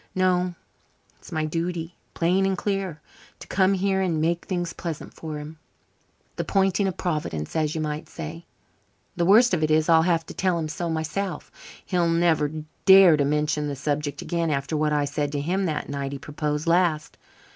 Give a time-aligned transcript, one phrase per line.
[0.15, 0.55] No,
[1.19, 2.99] it's my duty, plain and clear,
[3.37, 5.59] to come here and make things pleasant for him
[6.37, 8.47] the pointing of Providence, as you might say.
[9.15, 11.51] The worst of it is, I'll have to tell him so myself.
[11.85, 12.49] He'll never
[12.85, 16.17] dare to mention the subject again, after what I said to him that night he
[16.17, 17.15] proposed last.